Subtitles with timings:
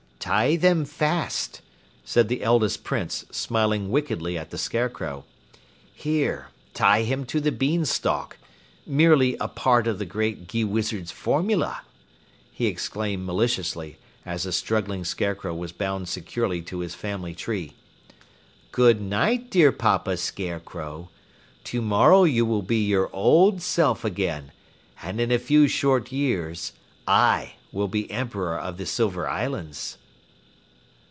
[0.31, 1.61] "Tie them fast,"
[2.05, 5.25] said the eldest Prince, smiling wickedly at the Scarecrow.
[5.95, 8.37] "Here, tie him to the beanstalk.
[8.85, 11.81] Merely a part of the Grand Gheewizard's formula,"
[12.51, 17.73] he exclaimed maliciously as the struggling Scarecrow was bound securely to his family tree.
[18.71, 21.09] "Good night, dear papa Scarecrow.
[21.63, 24.51] Tomorrow you will be your old self again,
[25.01, 26.73] and in a few short years
[27.07, 29.97] I will be Emperor of the Silver Islands!"